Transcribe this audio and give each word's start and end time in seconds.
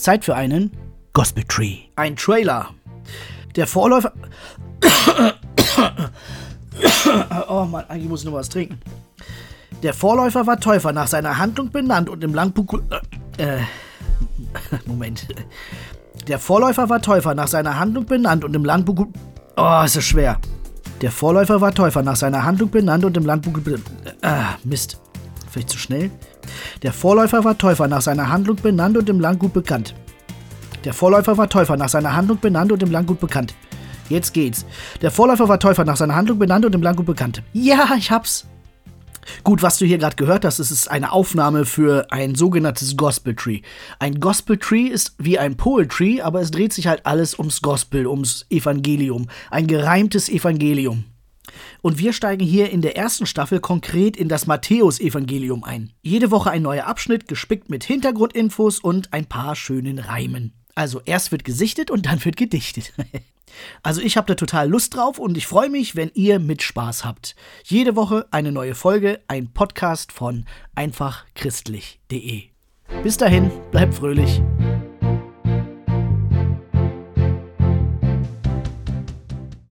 Zeit 0.00 0.24
für 0.24 0.34
einen 0.34 0.72
Gospel 1.12 1.44
Tree. 1.44 1.78
Ein 1.96 2.16
Trailer. 2.16 2.70
Der 3.56 3.66
Vorläufer. 3.66 4.12
oh 7.48 7.64
Mann, 7.64 7.84
eigentlich 7.88 8.08
muss 8.08 8.20
ich 8.20 8.26
noch 8.26 8.34
was 8.34 8.48
trinken. 8.48 8.80
Der 9.82 9.94
Vorläufer 9.94 10.46
war 10.46 10.60
Täufer 10.60 10.92
nach 10.92 11.06
seiner 11.06 11.38
Handlung 11.38 11.70
benannt 11.70 12.08
und 12.08 12.22
im 12.24 12.34
Langbuch. 12.34 12.80
Äh, 13.38 13.60
Moment. 14.86 15.26
Der 16.28 16.38
Vorläufer 16.38 16.90
war 16.90 17.00
Täufer 17.00 17.34
nach 17.34 17.48
seiner 17.48 17.78
Handlung 17.78 18.04
benannt 18.04 18.44
und 18.44 18.54
im 18.54 18.64
Landbuch. 18.66 19.06
Oh, 19.56 19.82
ist 19.82 19.96
das 19.96 20.04
schwer. 20.04 20.38
Der 21.00 21.10
Vorläufer 21.10 21.60
war 21.62 21.72
Täufer 21.72 22.02
nach 22.02 22.16
seiner 22.16 22.44
Handlung 22.44 22.70
benannt 22.70 23.04
und 23.04 23.16
im 23.16 23.24
Landbuch. 23.24 23.58
Ah, 24.20 24.56
Mist. 24.64 25.00
Vielleicht 25.50 25.70
zu 25.70 25.78
schnell? 25.78 26.10
Der 26.82 26.94
Vorläufer 26.94 27.44
war 27.44 27.58
Täufer 27.58 27.88
nach 27.88 28.00
seiner 28.00 28.30
Handlung 28.30 28.56
benannt 28.56 28.96
und 28.96 29.08
im 29.10 29.20
Landgut 29.20 29.52
bekannt. 29.52 29.94
Der 30.84 30.94
Vorläufer 30.94 31.36
war 31.36 31.46
Täufer 31.46 31.76
nach 31.76 31.90
seiner 31.90 32.16
Handlung 32.16 32.38
benannt 32.40 32.72
und 32.72 32.82
im 32.82 32.90
Landgut 32.90 33.20
bekannt. 33.20 33.54
Jetzt 34.08 34.32
geht's. 34.32 34.64
Der 35.02 35.10
Vorläufer 35.10 35.46
war 35.46 35.60
Täufer 35.60 35.84
nach 35.84 35.98
seiner 35.98 36.14
Handlung 36.14 36.38
benannt 36.38 36.64
und 36.64 36.74
im 36.74 36.82
Landgut 36.82 37.04
bekannt. 37.04 37.42
Ja, 37.52 37.90
ich 37.98 38.10
hab's. 38.10 38.46
Gut, 39.44 39.62
was 39.62 39.76
du 39.76 39.84
hier 39.84 39.98
gerade 39.98 40.16
gehört 40.16 40.46
hast, 40.46 40.58
ist, 40.58 40.70
ist 40.70 40.90
eine 40.90 41.12
Aufnahme 41.12 41.66
für 41.66 42.10
ein 42.10 42.34
sogenanntes 42.34 42.96
Gospel 42.96 43.34
Tree. 43.34 43.60
Ein 43.98 44.18
Gospel 44.18 44.56
Tree 44.56 44.86
ist 44.86 45.14
wie 45.18 45.38
ein 45.38 45.58
Poetry, 45.58 46.22
aber 46.22 46.40
es 46.40 46.50
dreht 46.50 46.72
sich 46.72 46.86
halt 46.86 47.04
alles 47.04 47.38
ums 47.38 47.60
Gospel, 47.60 48.06
ums 48.06 48.46
Evangelium. 48.48 49.28
Ein 49.50 49.66
gereimtes 49.66 50.30
Evangelium. 50.30 51.04
Und 51.82 51.98
wir 51.98 52.12
steigen 52.12 52.44
hier 52.44 52.70
in 52.70 52.82
der 52.82 52.96
ersten 52.96 53.26
Staffel 53.26 53.60
konkret 53.60 54.16
in 54.16 54.28
das 54.28 54.46
Matthäus-Evangelium 54.46 55.64
ein. 55.64 55.92
Jede 56.02 56.30
Woche 56.30 56.50
ein 56.50 56.62
neuer 56.62 56.86
Abschnitt, 56.86 57.28
gespickt 57.28 57.70
mit 57.70 57.84
Hintergrundinfos 57.84 58.78
und 58.78 59.12
ein 59.12 59.26
paar 59.26 59.56
schönen 59.56 59.98
Reimen. 59.98 60.52
Also 60.74 61.00
erst 61.04 61.32
wird 61.32 61.44
gesichtet 61.44 61.90
und 61.90 62.06
dann 62.06 62.24
wird 62.24 62.36
gedichtet. 62.36 62.92
also 63.82 64.00
ich 64.00 64.16
habe 64.16 64.26
da 64.26 64.34
total 64.34 64.68
Lust 64.68 64.94
drauf 64.94 65.18
und 65.18 65.36
ich 65.36 65.46
freue 65.46 65.70
mich, 65.70 65.96
wenn 65.96 66.10
ihr 66.14 66.38
mit 66.38 66.62
Spaß 66.62 67.04
habt. 67.04 67.34
Jede 67.64 67.96
Woche 67.96 68.26
eine 68.30 68.52
neue 68.52 68.74
Folge, 68.74 69.20
ein 69.28 69.52
Podcast 69.52 70.12
von 70.12 70.46
einfachchristlich.de. 70.74 72.44
Bis 73.02 73.16
dahin, 73.16 73.50
bleibt 73.70 73.94
fröhlich. 73.94 74.40